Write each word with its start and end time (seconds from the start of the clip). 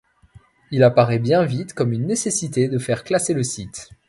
Il 0.71 0.81
apparaît 0.81 1.19
bien 1.19 1.43
vite 1.43 1.75
comme 1.75 1.93
une 1.93 2.07
nécessité 2.07 2.67
de 2.67 2.79
faire 2.79 3.03
classer 3.03 3.35
le 3.35 3.43
site. 3.43 3.91